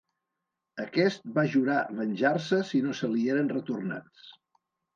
Aquest 0.83 1.27
va 1.35 1.43
jurar 1.57 1.77
venjar-se 2.01 2.61
si 2.73 2.83
no 2.89 2.97
se 3.03 3.13
li 3.15 3.29
eren 3.37 3.55
retornats. 3.55 4.29